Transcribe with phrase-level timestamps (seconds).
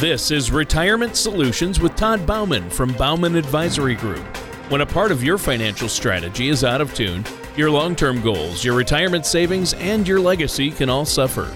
[0.00, 4.24] This is Retirement Solutions with Todd Bauman from Bauman Advisory Group.
[4.70, 7.22] When a part of your financial strategy is out of tune,
[7.54, 11.54] your long term goals, your retirement savings, and your legacy can all suffer.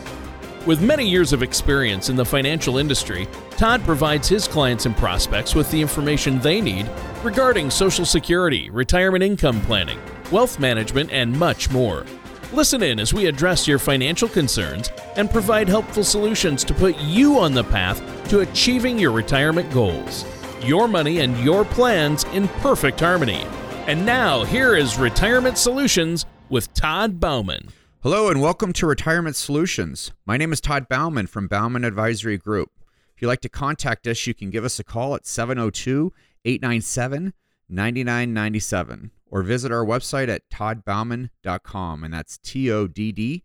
[0.67, 5.54] With many years of experience in the financial industry, Todd provides his clients and prospects
[5.54, 6.90] with the information they need
[7.22, 9.98] regarding Social Security, retirement income planning,
[10.30, 12.04] wealth management, and much more.
[12.52, 17.38] Listen in as we address your financial concerns and provide helpful solutions to put you
[17.38, 20.25] on the path to achieving your retirement goals.
[20.62, 23.46] Your money and your plans in perfect harmony.
[23.86, 27.68] And now, here is Retirement Solutions with Todd Bauman.
[28.02, 30.13] Hello and welcome to Retirement Solutions.
[30.26, 32.70] My name is Todd Bauman from Bauman Advisory Group.
[33.16, 36.12] If you'd like to contact us, you can give us a call at 702
[36.44, 37.33] 897
[37.69, 42.05] 9997 or visit our website at toddbauman.com.
[42.05, 43.42] And that's T O D D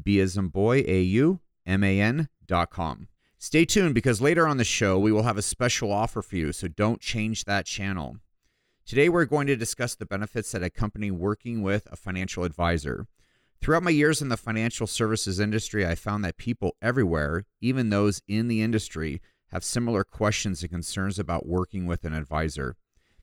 [0.00, 3.08] B as in boy, A U M A N.com.
[3.38, 6.52] Stay tuned because later on the show, we will have a special offer for you,
[6.52, 8.18] so don't change that channel.
[8.86, 13.08] Today, we're going to discuss the benefits that accompany working with a financial advisor.
[13.60, 18.22] Throughout my years in the financial services industry, I found that people everywhere, even those
[18.28, 22.76] in the industry, have similar questions and concerns about working with an advisor.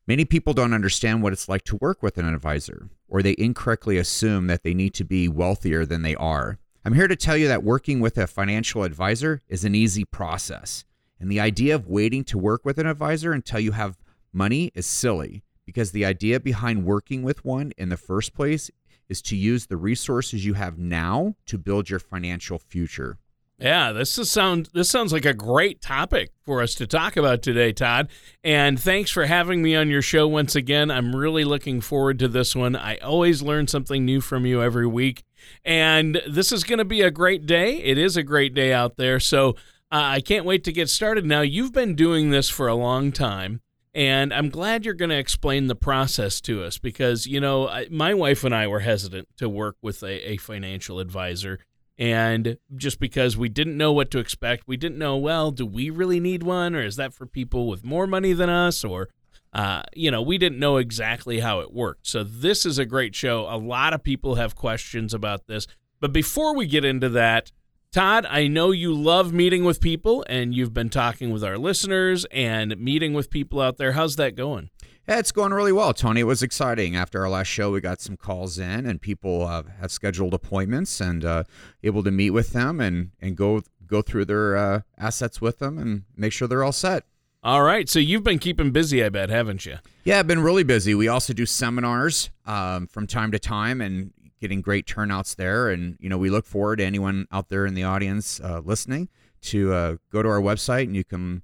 [0.09, 3.99] Many people don't understand what it's like to work with an advisor, or they incorrectly
[3.99, 6.57] assume that they need to be wealthier than they are.
[6.83, 10.83] I'm here to tell you that working with a financial advisor is an easy process.
[11.19, 13.99] And the idea of waiting to work with an advisor until you have
[14.33, 18.71] money is silly because the idea behind working with one in the first place
[19.09, 23.19] is to use the resources you have now to build your financial future.
[23.59, 27.41] Yeah, this is sound this sounds like a great topic for us to talk about
[27.41, 28.07] today, Todd.
[28.41, 30.89] And thanks for having me on your show once again.
[30.89, 32.77] I'm really looking forward to this one.
[32.77, 35.25] I always learn something new from you every week.
[35.65, 37.77] And this is going to be a great day.
[37.77, 39.19] It is a great day out there.
[39.19, 39.49] So
[39.91, 41.25] uh, I can't wait to get started.
[41.25, 43.59] Now, you've been doing this for a long time.
[43.93, 48.13] And I'm glad you're going to explain the process to us because, you know, my
[48.13, 51.59] wife and I were hesitant to work with a, a financial advisor
[51.99, 55.89] and just because we didn't know what to expect, we didn't know, well, do we
[55.89, 56.73] really need one?
[56.73, 58.85] Or is that for people with more money than us?
[58.85, 59.09] Or,
[59.51, 62.07] uh, you know, we didn't know exactly how it worked.
[62.07, 63.47] So this is a great show.
[63.49, 65.67] A lot of people have questions about this.
[65.99, 67.51] But before we get into that,
[67.91, 72.25] Todd, I know you love meeting with people and you've been talking with our listeners
[72.31, 73.91] and meeting with people out there.
[73.91, 74.69] How's that going?
[75.11, 76.21] It's going really well, Tony.
[76.21, 76.95] It was exciting.
[76.95, 81.01] After our last show, we got some calls in, and people uh, have scheduled appointments
[81.01, 81.45] and uh,
[81.83, 85.79] able to meet with them and and go go through their uh, assets with them
[85.79, 87.05] and make sure they're all set.
[87.41, 87.89] All right.
[87.89, 89.77] So you've been keeping busy, I bet, haven't you?
[90.03, 90.93] Yeah, I've been really busy.
[90.93, 95.69] We also do seminars um, from time to time and getting great turnouts there.
[95.69, 99.09] And, you know, we look forward to anyone out there in the audience uh, listening
[99.41, 101.41] to uh, go to our website and you can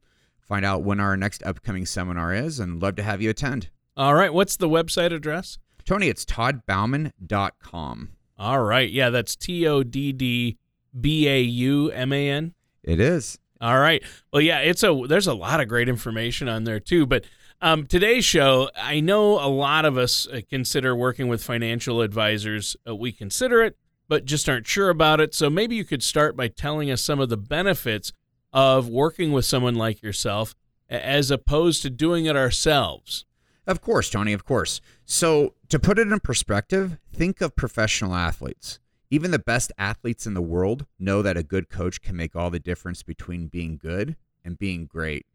[0.48, 3.70] find out when our next upcoming seminar is and love to have you attend.
[3.98, 4.34] All right.
[4.34, 5.58] What's the website address?
[5.86, 8.10] Tony, it's toddbauman.com.
[8.38, 8.90] All right.
[8.90, 10.58] Yeah, that's T O D D
[11.00, 12.54] B A U M A N.
[12.84, 13.40] It is.
[13.62, 14.04] All right.
[14.34, 17.26] Well, yeah, it's a there's a lot of great information on there too, but
[17.62, 22.76] um, today's show, I know a lot of us uh, consider working with financial advisors.
[22.88, 23.78] Uh, we consider it,
[24.10, 25.34] but just aren't sure about it.
[25.34, 28.12] So maybe you could start by telling us some of the benefits
[28.56, 30.56] of working with someone like yourself
[30.90, 33.26] as opposed to doing it ourselves?
[33.68, 34.80] Of course, Tony, of course.
[35.04, 38.80] So, to put it in perspective, think of professional athletes.
[39.12, 42.50] Even the best athletes in the world know that a good coach can make all
[42.50, 45.26] the difference between being good and being great.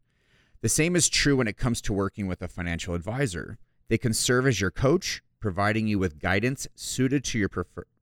[0.63, 3.59] The same is true when it comes to working with a financial advisor.
[3.89, 7.51] They can serve as your coach, providing you with guidance suited to your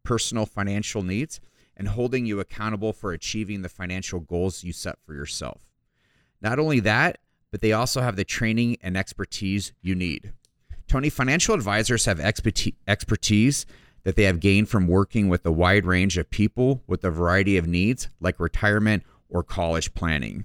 [0.04, 1.40] personal financial needs
[1.78, 5.62] and holding you accountable for achieving the financial goals you set for yourself.
[6.42, 7.18] Not only that,
[7.50, 10.32] but they also have the training and expertise you need.
[10.88, 13.66] Tony, financial advisors have expertise
[14.04, 17.56] that they have gained from working with a wide range of people with a variety
[17.56, 20.44] of needs, like retirement or college planning.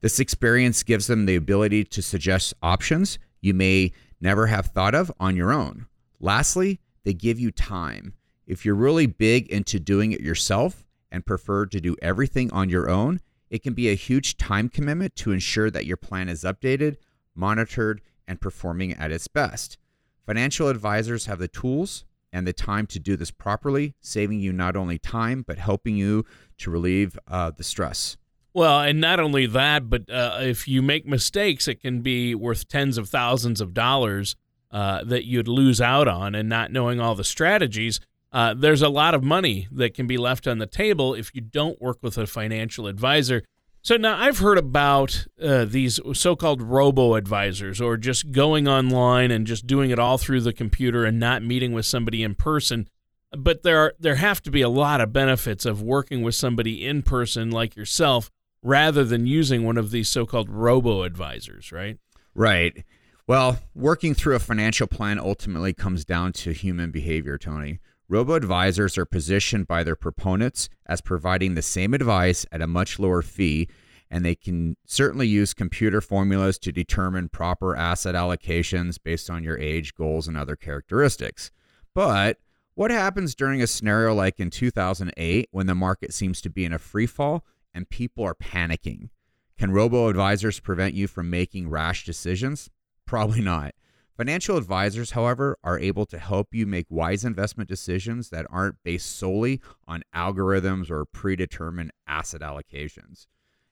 [0.00, 5.10] This experience gives them the ability to suggest options you may never have thought of
[5.18, 5.86] on your own.
[6.20, 8.14] Lastly, they give you time
[8.52, 12.90] if you're really big into doing it yourself and prefer to do everything on your
[12.90, 13.18] own,
[13.48, 16.96] it can be a huge time commitment to ensure that your plan is updated,
[17.34, 19.78] monitored, and performing at its best.
[20.26, 24.76] Financial advisors have the tools and the time to do this properly, saving you not
[24.76, 26.24] only time, but helping you
[26.58, 28.18] to relieve uh, the stress.
[28.52, 32.68] Well, and not only that, but uh, if you make mistakes, it can be worth
[32.68, 34.36] tens of thousands of dollars
[34.70, 37.98] uh, that you'd lose out on, and not knowing all the strategies
[38.32, 41.40] uh, there's a lot of money that can be left on the table if you
[41.40, 43.42] don't work with a financial advisor.
[43.82, 49.46] So now I've heard about uh, these so-called robo advisors, or just going online and
[49.46, 52.88] just doing it all through the computer and not meeting with somebody in person.
[53.36, 56.86] But there are there have to be a lot of benefits of working with somebody
[56.86, 58.30] in person like yourself,
[58.62, 61.98] rather than using one of these so-called robo advisors, right?
[62.34, 62.84] Right.
[63.26, 67.80] Well, working through a financial plan ultimately comes down to human behavior, Tony.
[68.12, 72.98] Robo advisors are positioned by their proponents as providing the same advice at a much
[72.98, 73.70] lower fee,
[74.10, 79.58] and they can certainly use computer formulas to determine proper asset allocations based on your
[79.58, 81.50] age, goals, and other characteristics.
[81.94, 82.36] But
[82.74, 86.74] what happens during a scenario like in 2008 when the market seems to be in
[86.74, 89.08] a free fall and people are panicking?
[89.58, 92.68] Can robo advisors prevent you from making rash decisions?
[93.06, 93.74] Probably not.
[94.16, 99.16] Financial advisors, however, are able to help you make wise investment decisions that aren't based
[99.16, 103.26] solely on algorithms or predetermined asset allocations.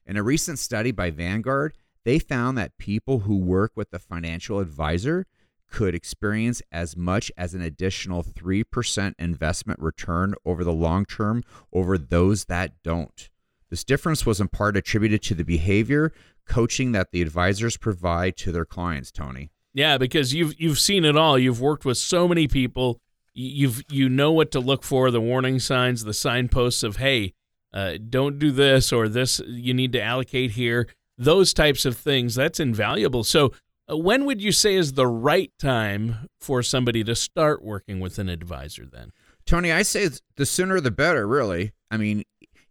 [0.05, 1.73] In a recent study by Vanguard,
[2.05, 5.27] they found that people who work with a financial advisor
[5.69, 11.99] could experience as much as an additional 3% investment return over the long term over
[11.99, 13.29] those that don't.
[13.69, 16.11] This difference was in part attributed to the behavior
[16.45, 19.51] coaching that the advisors provide to their clients, Tony.
[19.73, 21.39] Yeah, because you've you've seen it all.
[21.39, 22.99] You've worked with so many people.
[23.33, 27.33] You've you know what to look for, the warning signs, the signposts of hey,
[27.73, 29.39] uh, don't do this or this.
[29.47, 30.87] You need to allocate here.
[31.17, 32.35] Those types of things.
[32.35, 33.23] That's invaluable.
[33.23, 33.53] So,
[33.89, 38.19] uh, when would you say is the right time for somebody to start working with
[38.19, 38.85] an advisor?
[38.85, 39.11] Then,
[39.45, 41.25] Tony, I say the sooner the better.
[41.25, 42.23] Really, I mean,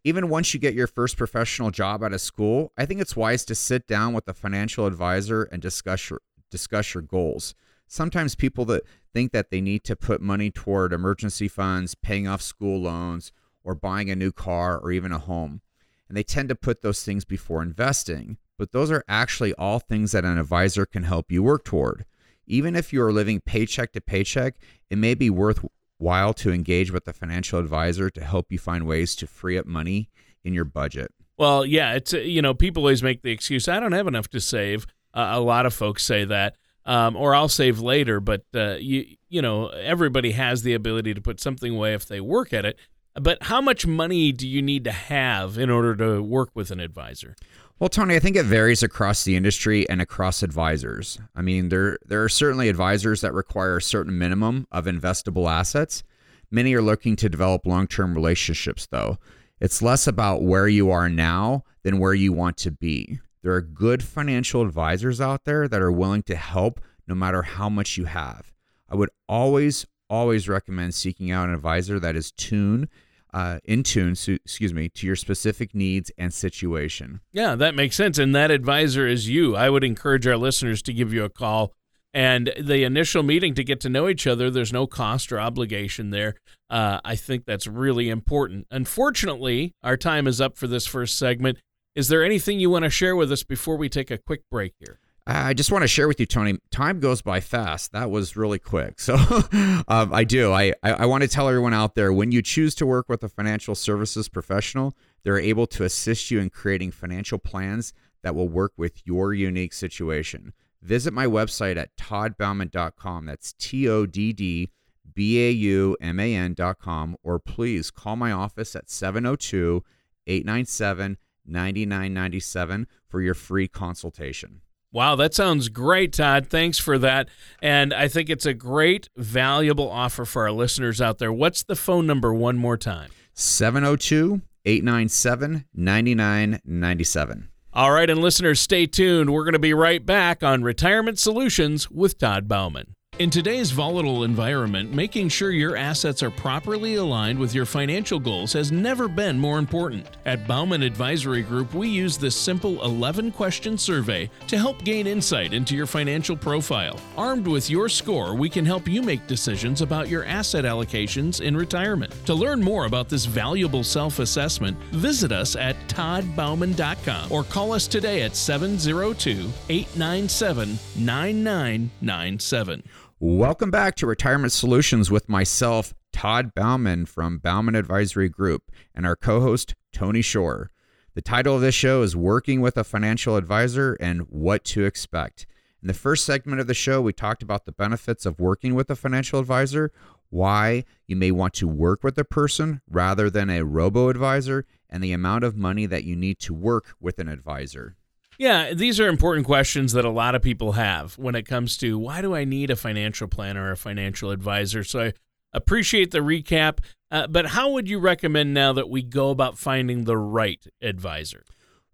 [0.05, 3.45] even once you get your first professional job out of school, I think it's wise
[3.47, 6.21] to sit down with a financial advisor and discuss your
[6.51, 7.55] discuss your goals.
[7.87, 12.43] Sometimes people that think that they need to put money toward emergency funds, paying off
[12.43, 13.33] school loans,
[13.65, 15.61] or buying a new car or even a home.
[16.09, 18.39] And they tend to put those things before investing.
[18.59, 22.05] But those are actually all things that an advisor can help you work toward.
[22.47, 24.57] Even if you are living paycheck to paycheck,
[24.91, 29.15] it may be worthwhile to engage with a financial advisor to help you find ways
[29.17, 30.11] to free up money
[30.45, 31.13] in your budget.
[31.39, 34.29] Well, yeah, it's uh, you know people always make the excuse I don't have enough
[34.29, 34.87] to save.
[35.15, 38.21] Uh, a lot of folks say that, um, or I'll save later.
[38.21, 42.21] But uh, you you know everybody has the ability to put something away if they
[42.21, 42.79] work at it.
[43.15, 46.79] But how much money do you need to have in order to work with an
[46.79, 47.35] advisor?
[47.81, 51.19] Well, Tony, I think it varies across the industry and across advisors.
[51.35, 56.03] I mean, there there are certainly advisors that require a certain minimum of investable assets.
[56.51, 59.19] Many are looking to develop long-term relationships though.
[59.61, 63.21] It's less about where you are now than where you want to be.
[63.43, 67.69] There are good financial advisors out there that are willing to help no matter how
[67.69, 68.53] much you have.
[68.89, 72.89] I would always, always recommend seeking out an advisor that is tuned,
[73.33, 77.21] uh, in tune, excuse me, to your specific needs and situation.
[77.33, 78.19] Yeah, that makes sense.
[78.19, 79.57] And that advisor is you.
[79.57, 81.73] I would encourage our listeners to give you a call.
[82.13, 86.11] And the initial meeting to get to know each other, there's no cost or obligation
[86.11, 86.35] there.
[86.69, 88.67] Uh, I think that's really important.
[88.73, 91.59] Unfortunately, our time is up for this first segment.
[91.95, 94.75] Is there anything you want to share with us before we take a quick break
[94.79, 95.01] here?
[95.27, 96.59] I just want to share with you, Tony.
[96.71, 97.93] Time goes by fast.
[97.93, 99.01] That was really quick.
[99.01, 99.15] So
[99.89, 100.53] um, I do.
[100.53, 103.29] I, I, want to tell everyone out there when you choose to work with a
[103.29, 107.93] financial services professional, they're able to assist you in creating financial plans
[108.23, 110.53] that will work with your unique situation.
[110.83, 113.27] Visit my website at toddbauman.com.
[113.27, 114.71] That's T O D D
[115.13, 117.17] B A U M A N.com.
[117.23, 119.85] Or please call my office at 702
[120.27, 121.19] 897
[121.49, 124.61] $99.97 for your free consultation.
[124.93, 126.49] Wow, that sounds great, Todd.
[126.49, 127.29] Thanks for that.
[127.63, 131.33] And I think it's a great, valuable offer for our listeners out there.
[131.33, 133.11] What's the phone number one more time?
[133.35, 137.49] 702 897 9997.
[137.73, 139.33] All right, and listeners, stay tuned.
[139.33, 142.97] We're going to be right back on Retirement Solutions with Todd Bauman.
[143.21, 148.55] In today's volatile environment, making sure your assets are properly aligned with your financial goals
[148.55, 150.07] has never been more important.
[150.25, 155.53] At Bauman Advisory Group, we use this simple 11 question survey to help gain insight
[155.53, 156.99] into your financial profile.
[157.15, 161.55] Armed with your score, we can help you make decisions about your asset allocations in
[161.55, 162.15] retirement.
[162.25, 167.87] To learn more about this valuable self assessment, visit us at toddbauman.com or call us
[167.87, 172.83] today at 702 897 9997.
[173.23, 179.15] Welcome back to Retirement Solutions with myself, Todd Bauman from Bauman Advisory Group, and our
[179.15, 180.71] co host, Tony Shore.
[181.13, 185.47] The title of this show is Working with a Financial Advisor and What to Expect.
[185.83, 188.89] In the first segment of the show, we talked about the benefits of working with
[188.89, 189.93] a financial advisor,
[190.31, 195.05] why you may want to work with a person rather than a robo advisor, and
[195.05, 197.97] the amount of money that you need to work with an advisor.
[198.41, 201.99] Yeah, these are important questions that a lot of people have when it comes to
[201.99, 204.83] why do I need a financial planner or a financial advisor?
[204.83, 205.13] So I
[205.53, 206.79] appreciate the recap,
[207.11, 211.45] uh, but how would you recommend now that we go about finding the right advisor?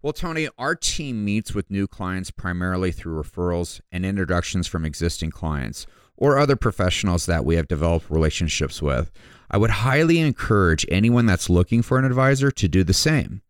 [0.01, 5.31] Well, Tony, our team meets with new clients primarily through referrals and introductions from existing
[5.31, 5.85] clients
[6.15, 9.11] or other professionals that we have developed relationships with.
[9.51, 13.41] I would highly encourage anyone that's looking for an advisor to do the same.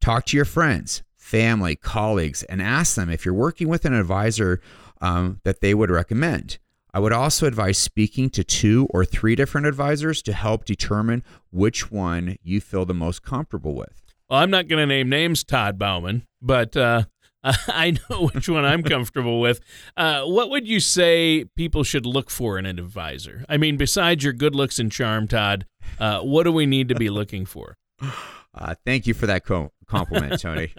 [0.00, 4.60] Talk to your friends, family, colleagues, and ask them if you're working with an advisor
[5.00, 6.58] um, that they would recommend.
[6.92, 11.22] I would also advise speaking to two or three different advisors to help determine
[11.52, 14.02] which one you feel the most comfortable with.
[14.28, 17.04] Well, I'm not going to name names, Todd Bauman, but uh,
[17.44, 19.60] I know which one I'm comfortable with.
[19.96, 23.44] Uh, what would you say people should look for in an advisor?
[23.48, 25.64] I mean, besides your good looks and charm, Todd,
[26.00, 27.76] uh, what do we need to be looking for?
[28.52, 30.72] Uh, thank you for that co- compliment, Tony.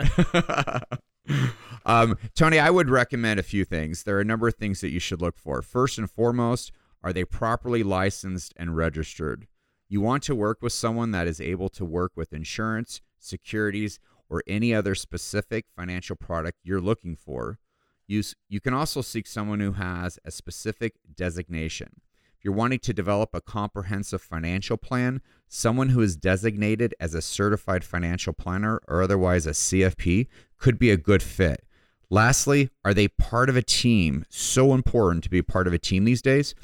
[1.86, 4.04] um, Tony, I would recommend a few things.
[4.04, 5.62] There are a number of things that you should look for.
[5.62, 6.72] First and foremost,
[7.04, 9.48] are they properly licensed and registered?
[9.90, 14.00] You want to work with someone that is able to work with insurance, securities,
[14.30, 17.60] or any other specific financial product you're looking for.
[18.08, 22.00] You, you can also seek someone who has a specific designation.
[22.42, 27.22] If you're wanting to develop a comprehensive financial plan, someone who is designated as a
[27.22, 30.26] certified financial planner or otherwise a CFP
[30.58, 31.64] could be a good fit.
[32.10, 34.26] Lastly, are they part of a team?
[34.30, 36.56] So important to be part of a team these days.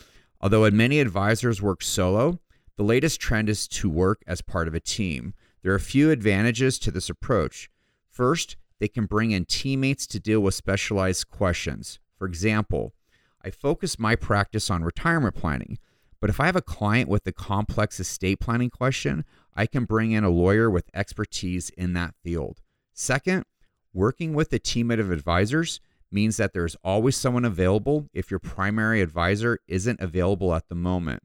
[0.42, 2.40] Although many advisors work solo,
[2.76, 5.36] the latest trend is to work as part of a team.
[5.62, 7.70] There are a few advantages to this approach.
[8.10, 12.00] First, they can bring in teammates to deal with specialized questions.
[12.18, 12.96] For example,
[13.48, 15.78] I focus my practice on retirement planning,
[16.20, 19.24] but if I have a client with a complex estate planning question,
[19.56, 22.60] I can bring in a lawyer with expertise in that field.
[22.92, 23.46] Second,
[23.94, 25.80] working with a team of advisors
[26.12, 31.24] means that there's always someone available if your primary advisor isn't available at the moment.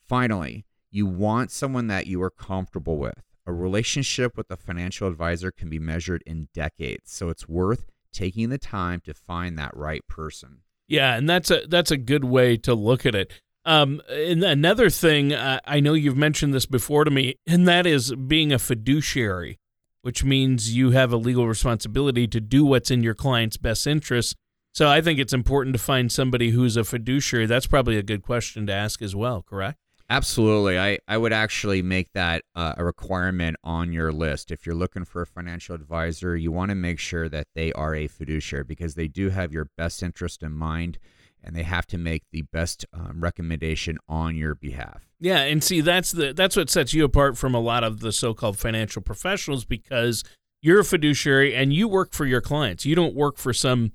[0.00, 3.22] Finally, you want someone that you are comfortable with.
[3.46, 8.48] A relationship with a financial advisor can be measured in decades, so it's worth taking
[8.48, 10.62] the time to find that right person.
[10.88, 13.32] Yeah, and that's a that's a good way to look at it.
[13.64, 17.86] Um, and another thing, uh, I know you've mentioned this before to me, and that
[17.86, 19.58] is being a fiduciary,
[20.00, 24.36] which means you have a legal responsibility to do what's in your client's best interest.
[24.72, 27.44] So I think it's important to find somebody who's a fiduciary.
[27.44, 29.78] That's probably a good question to ask as well, correct?
[30.10, 30.78] Absolutely.
[30.78, 34.50] I, I would actually make that uh, a requirement on your list.
[34.50, 37.94] If you're looking for a financial advisor, you want to make sure that they are
[37.94, 40.98] a fiduciary because they do have your best interest in mind
[41.44, 45.08] and they have to make the best um, recommendation on your behalf.
[45.20, 48.12] Yeah, and see that's the that's what sets you apart from a lot of the
[48.12, 50.24] so-called financial professionals because
[50.62, 52.84] you're a fiduciary and you work for your clients.
[52.84, 53.92] You don't work for some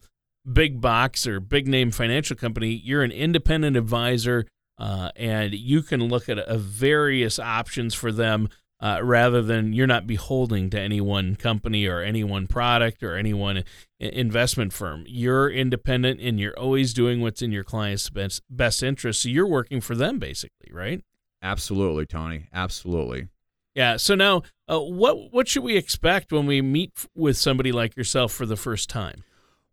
[0.52, 2.70] big box or big name financial company.
[2.70, 4.46] You're an independent advisor
[4.78, 8.50] uh, and you can look at a various options for them
[8.80, 13.16] uh, rather than you're not beholding to any one company or any one product or
[13.16, 13.64] any one
[14.00, 15.06] investment firm.
[15.08, 19.22] You're independent and you're always doing what's in your client's best, best interest.
[19.22, 21.02] So you're working for them basically, right?
[21.42, 22.48] Absolutely, Tony.
[22.54, 23.30] Absolutely.
[23.74, 23.98] Yeah.
[23.98, 28.32] So now, uh, what what should we expect when we meet with somebody like yourself
[28.32, 29.24] for the first time?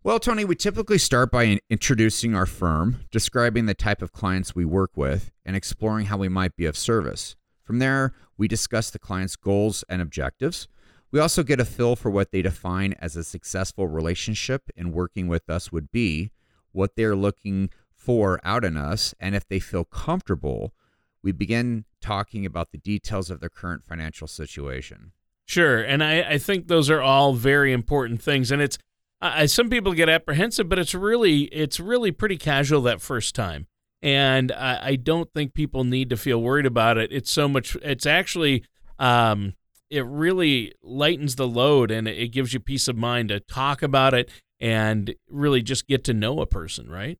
[0.02, 4.64] Well, Tony, we typically start by introducing our firm, describing the type of clients we
[4.64, 7.36] work with, and exploring how we might be of service.
[7.62, 10.68] From there, we discuss the client's goals and objectives.
[11.12, 15.28] We also get a feel for what they define as a successful relationship in working
[15.28, 16.30] with us would be,
[16.72, 20.72] what they're looking for out in us, and if they feel comfortable,
[21.22, 25.12] we begin talking about the details of their current financial situation.
[25.44, 25.82] Sure.
[25.82, 28.50] And I, I think those are all very important things.
[28.50, 28.78] And it's
[29.22, 33.66] uh, some people get apprehensive, but it's really it's really pretty casual that first time,
[34.02, 37.12] and I, I don't think people need to feel worried about it.
[37.12, 37.76] It's so much.
[37.82, 38.64] It's actually
[38.98, 39.54] um,
[39.90, 44.14] it really lightens the load and it gives you peace of mind to talk about
[44.14, 47.18] it and really just get to know a person, right?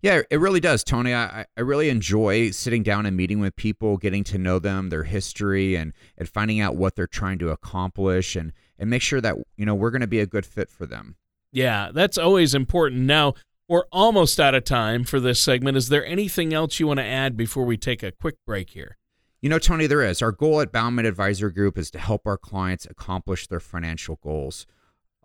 [0.00, 1.12] Yeah, it really does, Tony.
[1.12, 5.02] I, I really enjoy sitting down and meeting with people, getting to know them, their
[5.02, 9.36] history, and and finding out what they're trying to accomplish, and and make sure that
[9.56, 11.16] you know we're going to be a good fit for them.
[11.52, 13.02] Yeah, that's always important.
[13.02, 13.34] Now,
[13.68, 15.76] we're almost out of time for this segment.
[15.76, 18.96] Is there anything else you want to add before we take a quick break here?
[19.40, 20.20] You know, Tony, there is.
[20.20, 24.66] Our goal at Bauman Advisor Group is to help our clients accomplish their financial goals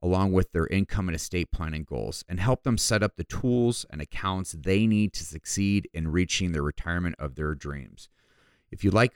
[0.03, 3.85] along with their income and estate planning goals and help them set up the tools
[3.89, 8.09] and accounts they need to succeed in reaching the retirement of their dreams.
[8.69, 9.13] If you'd like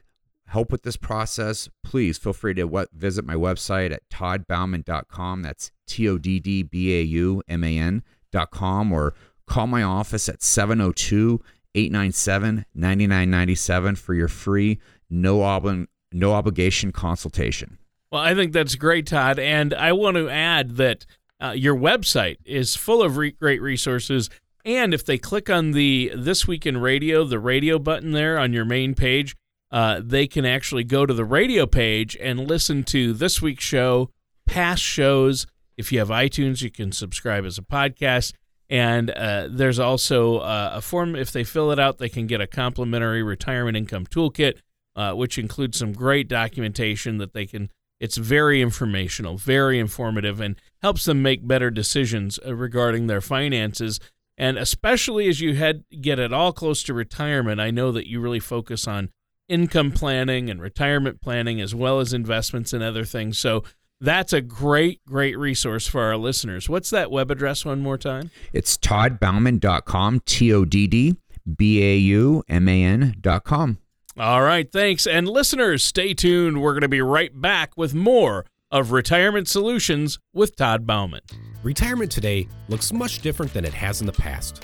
[0.48, 5.42] help with this process, please feel free to visit my website at toddbauman.com.
[5.42, 9.14] That's T O D D B A U M A N.com or
[9.46, 11.42] call my office at 702
[11.76, 17.78] 897 9997 for your free, no, ob- no obligation consultation.
[18.12, 19.38] Well, I think that's great, Todd.
[19.38, 21.06] And I want to add that
[21.42, 24.30] uh, your website is full of re- great resources.
[24.66, 28.54] And if they click on the This Week in Radio, the radio button there on
[28.54, 29.36] your main page,
[29.72, 34.10] uh, they can actually go to the radio page and listen to this week's show,
[34.46, 35.46] past shows.
[35.76, 38.34] If you have iTunes, you can subscribe as a podcast.
[38.70, 42.42] And uh, there's also uh, a form, if they fill it out, they can get
[42.42, 44.56] a complimentary retirement income toolkit,
[44.96, 47.70] uh, which includes some great documentation that they can.
[48.00, 54.00] It's very informational, very informative, and helps them make better decisions uh, regarding their finances.
[54.38, 58.20] And especially as you head get it all close to retirement, I know that you
[58.20, 59.10] really focus on
[59.48, 63.38] income planning and retirement planning as well as investments and other things.
[63.38, 63.64] So
[64.00, 66.70] that's a great, great resource for our listeners.
[66.70, 68.30] What's that web address one more time?
[68.54, 71.16] It's toddbauman.com, T O D D
[71.56, 73.80] B A U M A N.com.
[74.20, 75.06] All right, thanks.
[75.06, 76.62] And listeners, stay tuned.
[76.62, 81.22] We're going to be right back with more of Retirement Solutions with Todd Bauman.
[81.64, 84.64] Retirement today looks much different than it has in the past.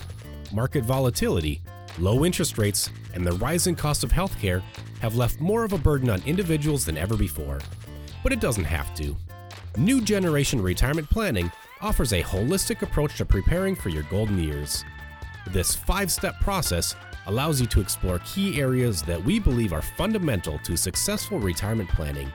[0.51, 1.61] Market volatility
[1.99, 4.63] Low interest rates and the rising cost of healthcare
[4.99, 7.59] have left more of a burden on individuals than ever before.
[8.23, 9.15] But it doesn't have to.
[9.77, 14.83] New Generation Retirement Planning offers a holistic approach to preparing for your golden years.
[15.51, 16.95] This five step process
[17.27, 22.31] allows you to explore key areas that we believe are fundamental to successful retirement planning.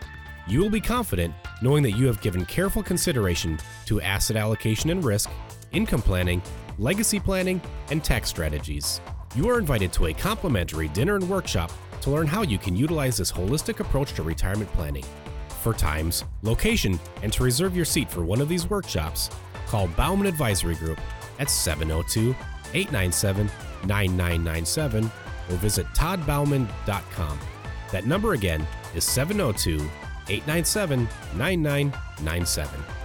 [0.46, 5.04] You will be confident knowing that you have given careful consideration to asset allocation and
[5.04, 5.30] risk,
[5.72, 6.42] income planning,
[6.78, 7.60] legacy planning,
[7.90, 9.00] and tax strategies.
[9.34, 11.70] You are invited to a complimentary dinner and workshop
[12.00, 15.04] to learn how you can utilize this holistic approach to retirement planning.
[15.62, 19.28] For times, location, and to reserve your seat for one of these workshops,
[19.66, 21.00] call Bauman Advisory Group
[21.38, 22.34] at 702
[22.74, 23.50] 897
[23.86, 27.38] 9997 or visit toddbauman.com.
[27.92, 29.84] That number again is 702
[30.28, 32.97] 897 9997.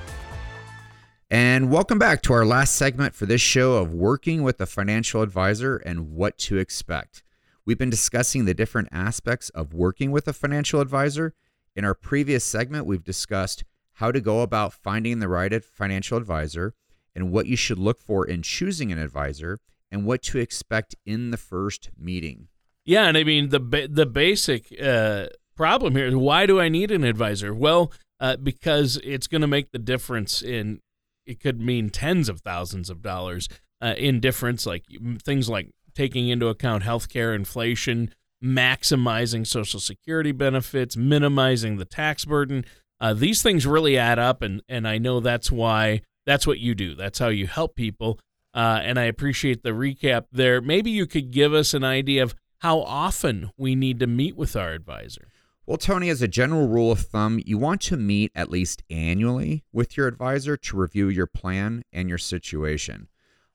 [1.33, 5.23] And welcome back to our last segment for this show of working with a financial
[5.23, 7.23] advisor and what to expect.
[7.65, 11.33] We've been discussing the different aspects of working with a financial advisor.
[11.75, 16.75] In our previous segment, we've discussed how to go about finding the right financial advisor
[17.15, 19.59] and what you should look for in choosing an advisor
[19.91, 22.47] and what to expect in the first meeting.
[22.85, 26.91] Yeah, and I mean the the basic uh, problem here is why do I need
[26.91, 27.55] an advisor?
[27.55, 30.79] Well, uh, because it's going to make the difference in
[31.25, 33.47] it could mean tens of thousands of dollars
[33.81, 34.85] uh, in difference, like
[35.23, 42.65] things like taking into account healthcare inflation, maximizing Social Security benefits, minimizing the tax burden.
[42.99, 46.75] Uh, these things really add up, and and I know that's why that's what you
[46.75, 46.95] do.
[46.95, 48.19] That's how you help people.
[48.53, 50.61] Uh, and I appreciate the recap there.
[50.61, 54.55] Maybe you could give us an idea of how often we need to meet with
[54.55, 55.27] our advisor.
[55.65, 59.63] Well, Tony, as a general rule of thumb, you want to meet at least annually
[59.71, 63.07] with your advisor to review your plan and your situation.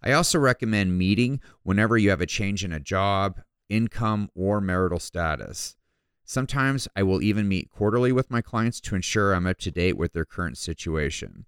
[0.02, 4.98] I also recommend meeting whenever you have a change in a job, income, or marital
[4.98, 5.76] status.
[6.24, 9.98] Sometimes I will even meet quarterly with my clients to ensure I'm up to date
[9.98, 11.44] with their current situation.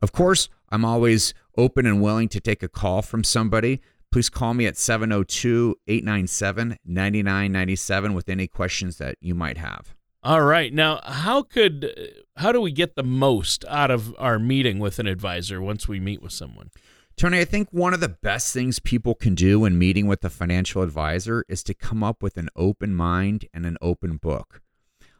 [0.00, 3.80] Of course, I'm always open and willing to take a call from somebody
[4.10, 9.94] Please call me at 702 897 9997 with any questions that you might have.
[10.22, 10.72] All right.
[10.72, 15.06] Now, how could how do we get the most out of our meeting with an
[15.06, 16.70] advisor once we meet with someone?
[17.16, 20.30] Tony, I think one of the best things people can do when meeting with a
[20.30, 24.62] financial advisor is to come up with an open mind and an open book.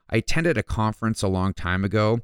[0.09, 2.20] I attended a conference a long time ago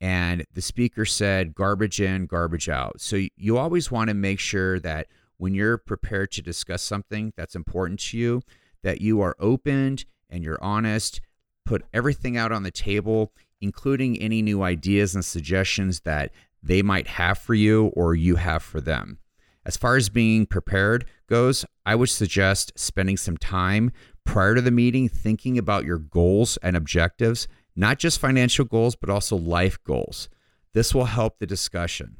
[0.00, 3.00] and the speaker said garbage in, garbage out.
[3.00, 7.56] So you always want to make sure that when you're prepared to discuss something that's
[7.56, 8.42] important to you,
[8.82, 11.20] that you are opened and you're honest,
[11.64, 16.30] put everything out on the table, including any new ideas and suggestions that
[16.62, 19.18] they might have for you or you have for them.
[19.64, 23.92] As far as being prepared goes, I would suggest spending some time
[24.24, 29.10] prior to the meeting thinking about your goals and objectives, not just financial goals, but
[29.10, 30.28] also life goals.
[30.74, 32.16] This will help the discussion.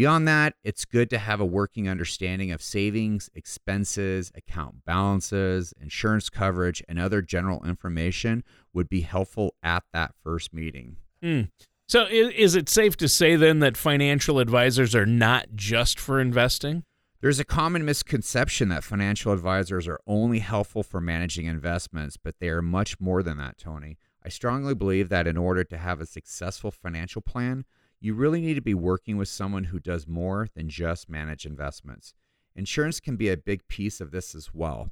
[0.00, 6.30] Beyond that, it's good to have a working understanding of savings, expenses, account balances, insurance
[6.30, 10.96] coverage, and other general information would be helpful at that first meeting.
[11.22, 11.42] Hmm.
[11.86, 16.84] So, is it safe to say then that financial advisors are not just for investing?
[17.20, 22.48] There's a common misconception that financial advisors are only helpful for managing investments, but they
[22.48, 23.98] are much more than that, Tony.
[24.24, 27.66] I strongly believe that in order to have a successful financial plan,
[28.00, 32.14] you really need to be working with someone who does more than just manage investments.
[32.56, 34.88] Insurance can be a big piece of this as well.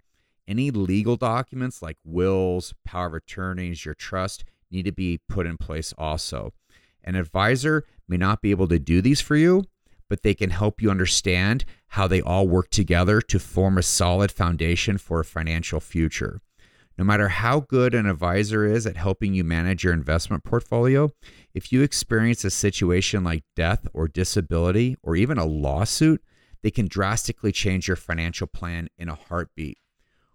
[0.47, 5.57] Any legal documents like wills, power of attorneys, your trust need to be put in
[5.57, 6.53] place also.
[7.03, 9.65] An advisor may not be able to do these for you,
[10.09, 14.31] but they can help you understand how they all work together to form a solid
[14.31, 16.41] foundation for a financial future.
[16.99, 21.11] No matter how good an advisor is at helping you manage your investment portfolio,
[21.55, 26.21] if you experience a situation like death or disability or even a lawsuit,
[26.65, 29.79] they can drastically change your financial plan in a heartbeat.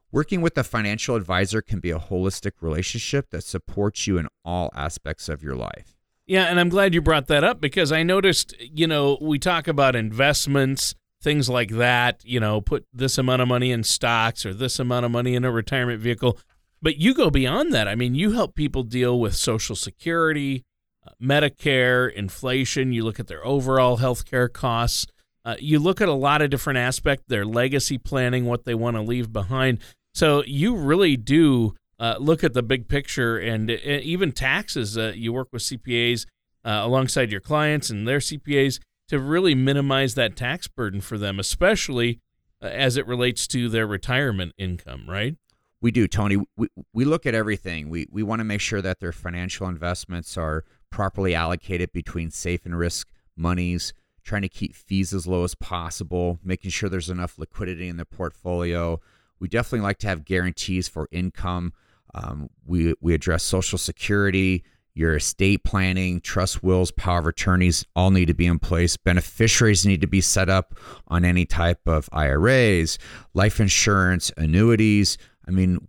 [0.09, 4.71] Working with a financial advisor can be a holistic relationship that supports you in all
[4.73, 5.97] aspects of your life.
[6.25, 9.67] Yeah, and I'm glad you brought that up because I noticed, you know, we talk
[9.67, 14.53] about investments, things like that, you know, put this amount of money in stocks or
[14.53, 16.39] this amount of money in a retirement vehicle.
[16.83, 17.87] But you go beyond that.
[17.87, 20.65] I mean, you help people deal with Social Security,
[21.07, 22.91] uh, Medicare, inflation.
[22.91, 25.07] You look at their overall health care costs.
[25.45, 28.97] Uh, you look at a lot of different aspects, their legacy planning, what they want
[28.97, 29.79] to leave behind.
[30.13, 34.97] So you really do uh, look at the big picture and, uh, even taxes.
[34.97, 36.25] Uh, you work with CPAs
[36.65, 41.39] uh, alongside your clients and their CPAs to really minimize that tax burden for them,
[41.39, 42.19] especially
[42.61, 45.35] as it relates to their retirement income, right?
[45.83, 46.37] We do, Tony.
[46.57, 47.89] We, we look at everything.
[47.89, 52.65] We, we want to make sure that their financial investments are properly allocated between safe
[52.65, 53.93] and risk monies,
[54.23, 58.05] trying to keep fees as low as possible, making sure there's enough liquidity in the
[58.05, 58.99] portfolio.
[59.39, 61.73] We definitely like to have guarantees for income
[62.13, 68.11] um, we we address Social Security, your estate planning, trust wills, power of attorneys all
[68.11, 68.97] need to be in place.
[68.97, 70.75] Beneficiaries need to be set up
[71.07, 72.99] on any type of IRAs,
[73.33, 75.17] life insurance, annuities.
[75.47, 75.79] I mean,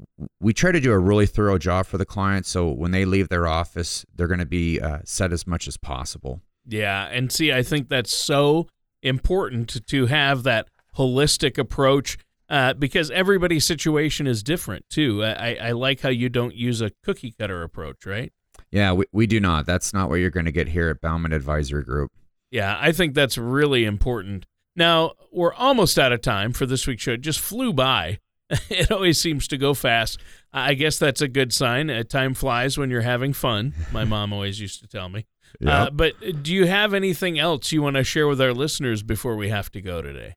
[0.40, 2.46] we try to do a really thorough job for the client.
[2.46, 5.76] So when they leave their office, they're going to be uh, set as much as
[5.76, 6.40] possible.
[6.66, 7.06] Yeah.
[7.06, 8.68] And see, I think that's so
[9.02, 12.16] important to, have that holistic approach
[12.48, 15.22] uh, because everybody's situation is different too.
[15.22, 18.32] I, I like how you don't use a cookie cutter approach, right?
[18.70, 19.66] Yeah, we, we do not.
[19.66, 22.10] That's not what you're going to get here at Bauman Advisory Group.
[22.50, 24.46] Yeah, I think that's really important.
[24.76, 27.12] Now, we're almost out of time for this week's show.
[27.12, 28.18] It just flew by.
[28.70, 30.20] it always seems to go fast.
[30.52, 31.90] I guess that's a good sign.
[31.90, 33.74] Uh, time flies when you're having fun.
[33.92, 35.26] My mom always used to tell me.
[35.60, 35.72] Yep.
[35.72, 39.36] Uh, but do you have anything else you want to share with our listeners before
[39.36, 40.34] we have to go today?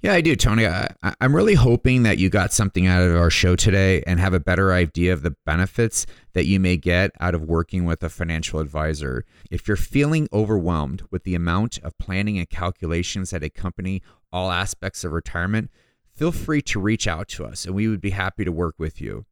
[0.00, 0.66] Yeah, I do, Tony.
[0.66, 4.34] I, am really hoping that you got something out of our show today and have
[4.34, 8.08] a better idea of the benefits that you may get out of working with a
[8.08, 9.24] financial advisor.
[9.50, 15.04] If you're feeling overwhelmed with the amount of planning and calculations that accompany all aspects
[15.04, 15.70] of retirement,
[16.16, 19.00] feel free to reach out to us and we would be happy to work with
[19.00, 19.26] you.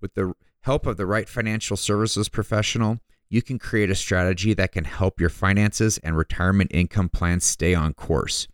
[0.00, 4.72] With the help of the right financial services professional, you can create a strategy that
[4.72, 8.48] can help your finances and retirement income plans stay on course.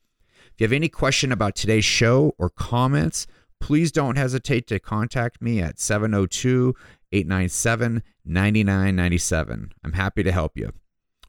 [0.47, 3.27] If you have any question about today's show or comments,
[3.61, 6.75] please don't hesitate to contact me at 702
[7.13, 9.73] 897 9997.
[9.85, 10.73] I'm happy to help you.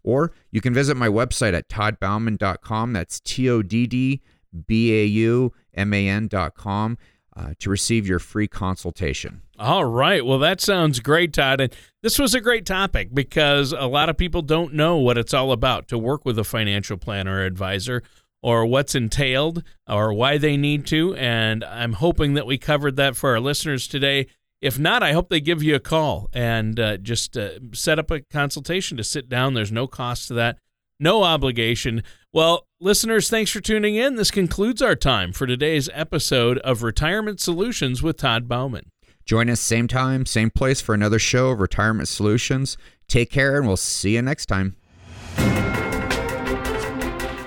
[0.03, 2.93] Or you can visit my website at toddbauman.com.
[2.93, 4.21] That's T O D D
[4.65, 6.97] B A U M A N.com
[7.35, 9.41] uh, to receive your free consultation.
[9.59, 10.25] All right.
[10.25, 11.61] Well, that sounds great, Todd.
[11.61, 15.33] And this was a great topic because a lot of people don't know what it's
[15.33, 18.03] all about to work with a financial planner or advisor
[18.41, 21.15] or what's entailed or why they need to.
[21.15, 24.27] And I'm hoping that we covered that for our listeners today.
[24.61, 28.09] If not, I hope they give you a call and uh, just uh, set up
[28.09, 29.53] a consultation to sit down.
[29.53, 30.57] There's no cost to that,
[30.99, 32.03] no obligation.
[32.33, 34.15] Well, listeners, thanks for tuning in.
[34.15, 38.91] This concludes our time for today's episode of Retirement Solutions with Todd Bauman.
[39.25, 42.77] Join us same time, same place for another show of Retirement Solutions.
[43.07, 44.75] Take care, and we'll see you next time.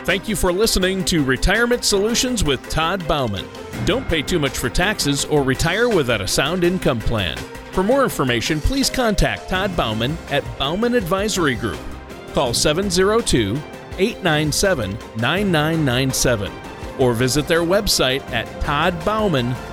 [0.04, 3.46] Thank you for listening to Retirement Solutions with Todd Bauman.
[3.84, 7.36] Don't pay too much for taxes or retire without a sound income plan.
[7.72, 11.78] For more information, please contact Todd Bauman at Bauman Advisory Group.
[12.32, 13.56] Call 702
[13.98, 16.52] 897 9997
[16.98, 19.69] or visit their website at toddbauman.com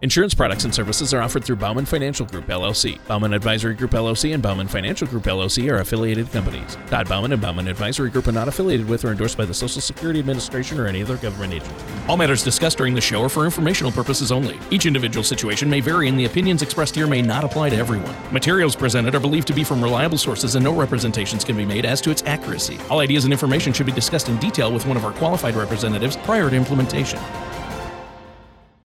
[0.00, 2.98] Insurance products and services are offered through Bauman Financial Group LLC.
[3.06, 6.78] Bauman Advisory Group LLC and Bauman Financial Group LLC are affiliated companies.
[6.86, 9.82] Todd Bauman and Bauman Advisory Group are not affiliated with or endorsed by the Social
[9.82, 11.74] Security Administration or any other government agency.
[12.08, 14.58] All matters discussed during the show are for informational purposes only.
[14.70, 18.16] Each individual situation may vary, and the opinions expressed here may not apply to everyone.
[18.32, 21.84] Materials presented are believed to be from reliable sources, and no representations can be made
[21.84, 22.78] as to its accuracy.
[22.88, 26.16] All ideas and information should be discussed in detail with one of our qualified representatives
[26.16, 27.20] prior to implementation.